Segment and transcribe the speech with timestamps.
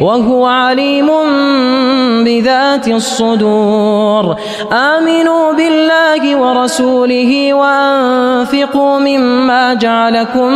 [0.00, 1.06] وهو عليم
[2.24, 4.36] بذات الصدور.
[4.72, 10.52] آمنوا بالله ورسوله وأنفقوا مما جعلكم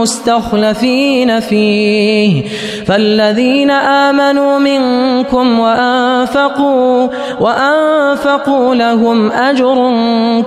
[0.00, 2.42] مستخلفين فيه.
[2.86, 7.08] فالذين آمنوا منكم وأنفقوا
[7.40, 9.92] وأنفقوا لهم أجر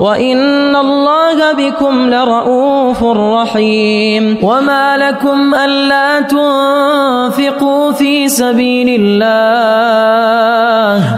[0.00, 9.46] وإن الله بكم لرؤوف رحيم وما لكم ألا تنفقوا في سبيل الله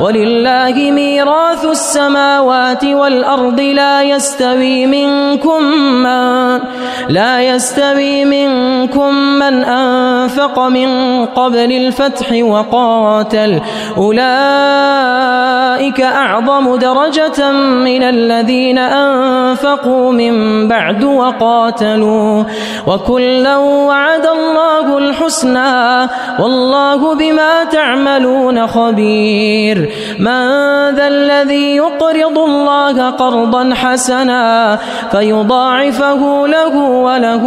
[0.02, 5.62] ولله ميراث السماوات والأرض لا يستوي منكم
[6.02, 6.60] من
[7.08, 10.88] لا يستوي منكم من أنفق من
[11.26, 13.60] قبل الفتح وقاتل.
[13.96, 22.44] أولئك أعظم درجة من الذين أنفقوا من بعد وقاتلوا.
[22.86, 26.08] وكلا وعد الله الحسنى.
[26.38, 29.90] والله بما تعملون خبير.
[30.18, 30.48] من
[30.94, 34.78] ذا الذي يقرض الله قرضا حسنا
[35.10, 36.76] فيضاعفه له
[37.06, 37.44] وله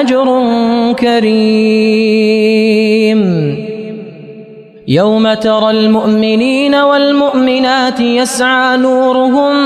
[0.00, 0.42] أجر
[0.98, 2.42] كريم.
[4.92, 9.56] يوم ترى المؤمنين والمؤمنات يسعى نورهم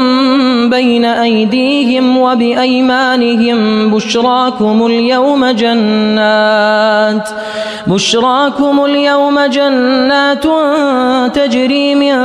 [0.70, 7.28] بين أيديهم وبأيمانهم بشراكم اليوم جنات
[7.86, 10.44] بشراكم اليوم جنات
[11.34, 12.16] تجري من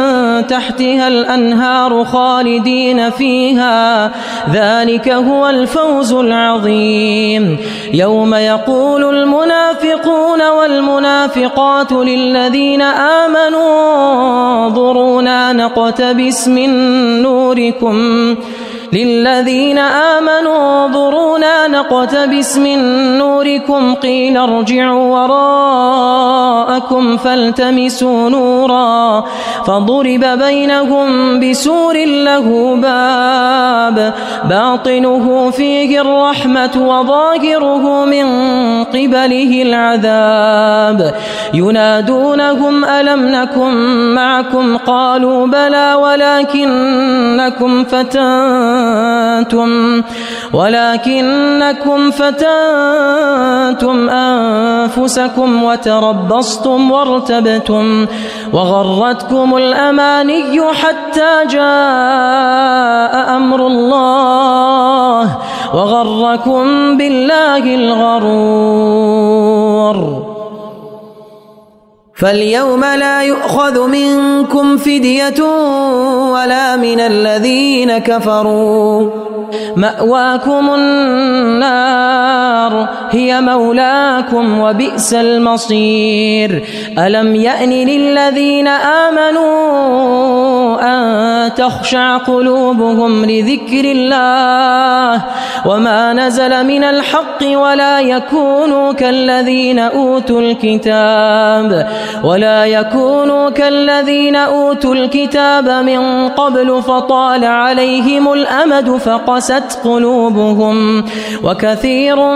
[0.48, 4.12] تحتها الأنهار خالدين فيها
[4.54, 7.58] ذلك هو الفوز العظيم
[7.94, 16.70] يوم يقول المنافقون والمنافقات للذين آمنوا انظرونا نقتبس من
[17.22, 18.36] نوركم.
[18.94, 22.80] للذين آمنوا انظرونا نقتبس من
[23.18, 23.96] نوركم.
[23.96, 29.24] قيل ارجعوا وراءكم فالتمسوا نورا.
[29.66, 34.14] فضرب بينهم بسور له باب.
[34.50, 38.26] باطنه فيه الرحمة وظاهره من
[38.84, 41.14] قبله العذاب.
[41.54, 43.74] ينادونهم ألم نكن
[44.16, 49.72] معكم؟ قالوا بلى ولكنكم فتنتم
[50.54, 58.06] ولكنكم فتنتم أنفسكم وتربصتم وارتبتم.
[58.54, 61.62] وغرتكم الأماني حتى جاء
[63.38, 65.38] أمر الله.
[65.74, 69.12] وغركم بالله الغرور.
[72.16, 75.44] فاليوم لا يؤخذ منكم فدية
[76.32, 79.10] ولا من الذين كفروا.
[79.76, 82.88] مأواكم النار.
[83.12, 86.64] هي مولاكم وبئس المصير.
[86.98, 89.62] ألم يأن للذين آمنوا
[90.82, 91.02] أن
[91.54, 95.26] تخشع قلوبهم لذكر الله
[95.66, 101.88] وما نزل من الحق ولا يكونوا كالذين أوتوا الكتاب
[102.24, 111.06] ولا يكونوا كالذين أوتوا الكتاب من قبل فطال عليهم الأمد فقست قلوبهم
[111.44, 112.36] وكثير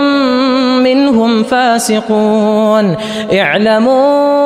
[0.66, 2.96] منهم فاسقون.
[3.30, 4.45] اعلموا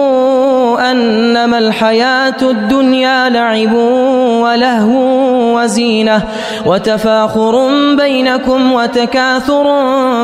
[0.79, 3.73] أنما الحياة الدنيا لعب
[4.43, 5.01] ولهو
[5.57, 6.23] وزينة
[6.65, 9.65] وتفاخر بينكم وتكاثر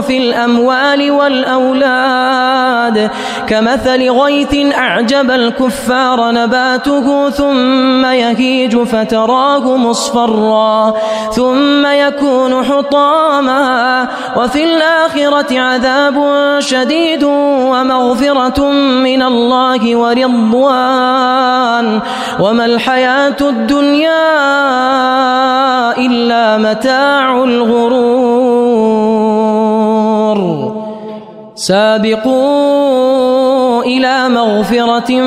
[0.02, 3.10] في الأموال والأولاد.
[3.48, 10.94] كمثل غيث أعجب الكفار نباته ثم يهيج فتراه مصفرا
[11.32, 14.08] ثم يكون حطاما.
[14.36, 16.24] وفي الآخرة عذاب
[16.60, 18.72] شديد ومغفرة
[19.04, 19.96] من الله
[20.38, 22.02] ورضوان
[22.40, 24.28] وما الحياة الدنيا
[25.98, 28.78] إلا متاع الغرور.
[31.58, 32.78] سابقوا
[33.84, 35.22] إلى مغفرة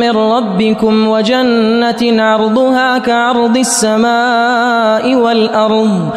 [0.00, 6.08] من ربكم وجنة عرضها كعرض السماء والأرض.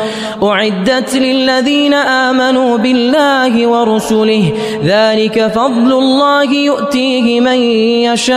[0.43, 4.53] أعدت للذين آمنوا بالله ورسله.
[4.83, 7.57] ذلك فضل الله يؤتيه من
[8.13, 8.35] يشاء.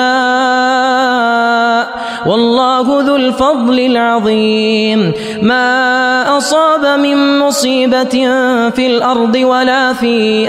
[2.27, 5.13] والله ذو الفضل العظيم.
[5.43, 8.29] ما أصاب من مصيبة
[8.71, 10.49] في الأرض ولا في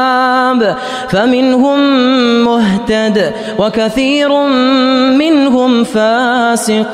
[1.09, 1.79] فمنهم
[2.43, 4.31] مهتد وكثير
[5.17, 6.91] منهم فاسقون.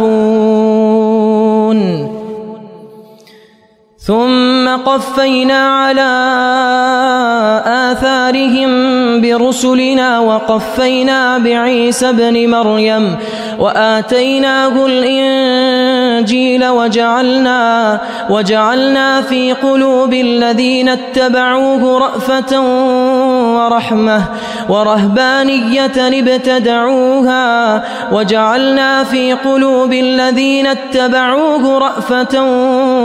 [4.07, 6.11] ثم قفينا على
[7.91, 8.71] آثارهم
[9.21, 13.15] برسلنا وقفينا بعيسى ابن مريم
[13.59, 14.85] وآتيناه
[16.17, 22.62] الإنجيل وجعلنا وجعلنا في قلوب الذين اتبعوه رأفة
[23.55, 24.21] ورحمة
[24.69, 32.43] ورهبانية ابتدعوها وجعلنا في قلوب الذين اتبعوه رأفة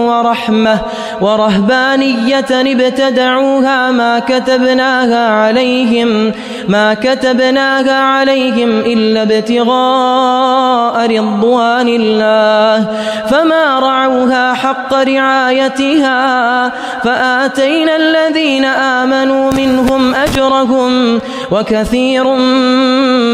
[0.09, 0.79] ورحمة
[1.21, 6.33] ورهبانية ابتدعوها ما كتبناها عليهم
[6.69, 12.89] ما كتبناها عليهم إلا ابتغاء رضوان الله
[13.31, 16.69] فما رعوها حق رعايتها
[17.05, 22.25] فآتينا الذين آمنوا منهم أجرهم وكثير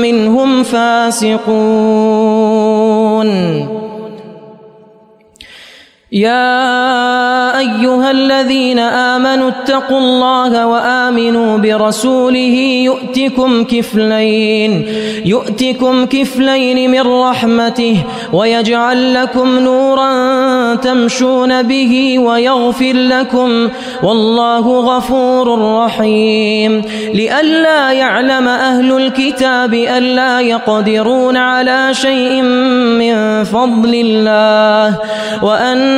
[0.02, 1.48] منهم فاسقون
[6.12, 14.86] يا أيها الذين آمنوا اتقوا الله وآمنوا برسوله يؤتكم كفلين
[15.24, 17.96] يؤتكم كفلين من رحمته
[18.32, 23.68] ويجعل لكم نورا تمشون به ويغفر لكم
[24.02, 26.82] والله غفور رحيم.
[27.14, 34.98] لئلا يعلم أهل الكتاب ألا يقدرون على شيء من فضل الله
[35.42, 35.97] وأن